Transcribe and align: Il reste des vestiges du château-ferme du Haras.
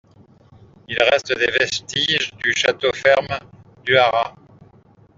Il 0.87 0.97
reste 0.99 1.31
des 1.37 1.51
vestiges 1.59 2.33
du 2.37 2.53
château-ferme 2.55 3.37
du 3.85 3.95
Haras. 3.97 4.33